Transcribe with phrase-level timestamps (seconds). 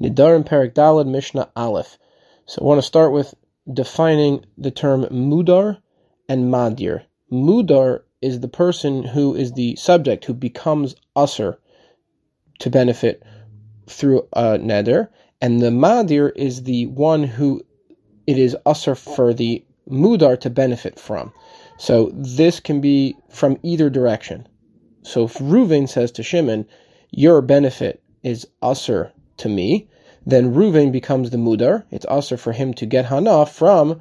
[0.00, 1.98] Nedarim Perek Dalad Mishnah Aleph.
[2.46, 3.34] So I want to start with
[3.72, 5.78] defining the term mudar
[6.28, 7.04] and madir.
[7.32, 11.58] Mudar is the person who is the subject who becomes usher
[12.58, 13.22] to benefit
[13.86, 15.08] through a neder,
[15.40, 17.62] and the madir is the one who
[18.26, 21.32] it is usher for the mudar to benefit from.
[21.78, 24.48] So this can be from either direction.
[25.02, 26.66] So if Ruvain says to Shimon,
[27.10, 29.88] your benefit is usher to me,
[30.26, 31.84] then Ruvain becomes the mudar.
[31.90, 34.00] It's usher for him to get hana from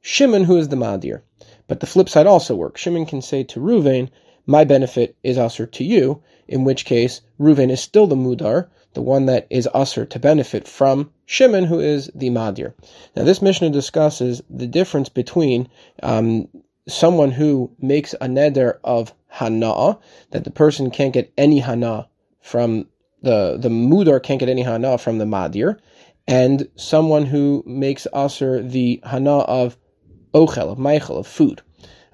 [0.00, 1.22] Shimon, who is the madir.
[1.68, 2.80] But the flip side also works.
[2.80, 4.10] Shimon can say to Ruvain,
[4.46, 9.02] my benefit is usher to you, in which case Ruvain is still the mudar, the
[9.02, 12.74] one that is usher to benefit from Shimon, who is the madir.
[13.16, 15.68] Now this Mishnah discusses the difference between
[16.02, 16.48] um,
[16.88, 19.98] someone who makes a neder of hana,
[20.32, 22.08] that the person can't get any hana
[22.40, 22.88] from
[23.22, 25.78] the the mudar can't get any hana from the madir,
[26.26, 29.76] and someone who makes aser the hana of
[30.34, 31.62] ochel of meichel of food.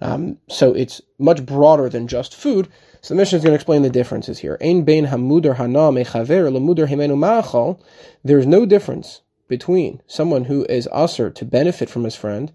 [0.00, 2.68] Um, so it's much broader than just food.
[3.00, 4.56] So the Mishnah is going to explain the differences here.
[4.60, 7.80] Ein bein hamudar hana mechaver lemudar himenu ma'achal.
[8.22, 12.52] There's no difference between someone who is aser to benefit from his friend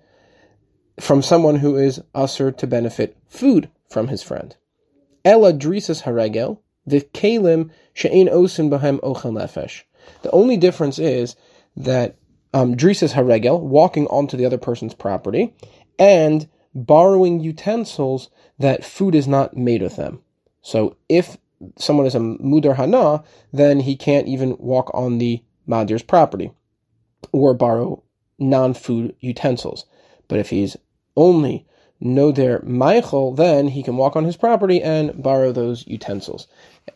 [1.00, 4.56] from someone who is aser to benefit food from his friend.
[5.25, 9.84] Ella drisas haregel the kalim she'in osin bahem ochel nefesh.
[10.22, 11.36] The only difference is
[11.78, 12.17] that
[12.53, 15.53] um, drisas haregel, walking onto the other person's property,
[15.98, 20.22] and borrowing utensils that food is not made with them.
[20.62, 21.38] So if
[21.78, 26.52] someone is a mudar hana, then he can't even walk on the madir's property
[27.31, 28.03] or borrow
[28.40, 29.86] non-food utensils.
[30.28, 30.75] But if he's
[31.16, 31.66] only
[32.04, 36.48] noder meichel, then he can walk on his property and borrow those utensils.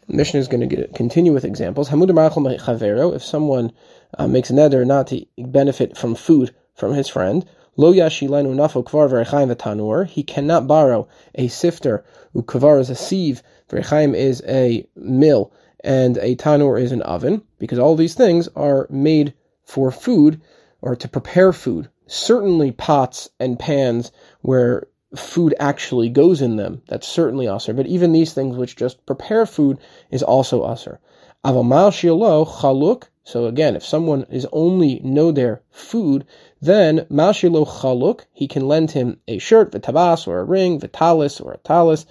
[0.07, 1.89] Mishnah is going to get, continue with examples.
[1.89, 3.71] Hamud meichel chavero, if someone
[4.17, 7.45] uh, makes a neder not to benefit from food from his friend,
[7.77, 12.03] lo yashilenu nafo kvar v'rechaim v'tanur, he cannot borrow a sifter,
[12.35, 15.53] ukavar is a sieve, v'rechaim is a mill,
[15.83, 20.41] and a tanur is an oven, because all these things are made for food
[20.81, 21.89] or to prepare food.
[22.07, 24.87] Certainly pots and pans where
[25.19, 26.81] food actually goes in them.
[26.87, 27.75] That's certainly usr.
[27.75, 29.79] But even these things which just prepare food
[30.11, 30.97] is also usr.
[31.43, 33.03] Avamal shielo chaluk.
[33.23, 36.25] So again, if someone is only noder food,
[36.61, 41.53] then mashilo chaluk, he can lend him a shirt, vitabas, or a ring, vitalis, or
[41.53, 42.05] a talis,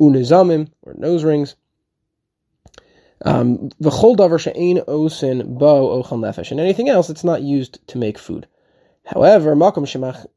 [0.00, 1.56] unizamim, or nose rings.
[3.22, 8.46] Um, and anything else that's not used to make food.
[9.06, 9.86] However, makom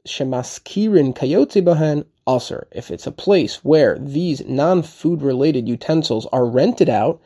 [0.06, 2.66] shemaskirin kayotzi bahan aser.
[2.72, 7.20] If it's a place where these non-food related utensils are rented out,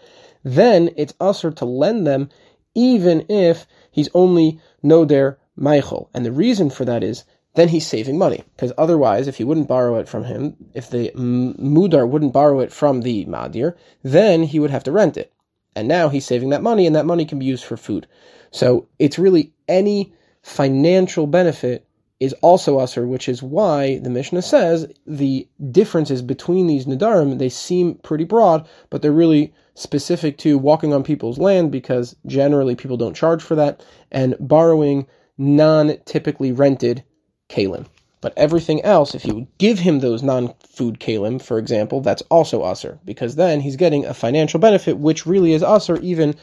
[0.45, 2.29] then it's aser to lend them,
[2.75, 6.09] even if he's only no der meichel.
[6.13, 8.45] And the reason for that is then he's saving money.
[8.55, 12.73] Because otherwise, if he wouldn't borrow it from him, if the mudar wouldn't borrow it
[12.73, 15.33] from the madir, then he would have to rent it.
[15.75, 18.07] And now he's saving that money, and that money can be used for food.
[18.51, 20.13] So it's really any
[20.43, 21.85] financial benefit
[22.21, 27.49] is also usher, which is why the Mishnah says the differences between these nedarim, they
[27.49, 32.97] seem pretty broad, but they're really specific to walking on people's land because generally people
[32.97, 35.07] don't charge for that, and borrowing
[35.37, 37.05] non-typically rented
[37.49, 37.87] kalim.
[38.21, 42.99] But everything else, if you give him those non-food kalim, for example, that's also usher,
[43.05, 46.35] because then he's getting a financial benefit, which really is usher even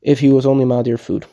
[0.00, 1.24] if he was only madir food.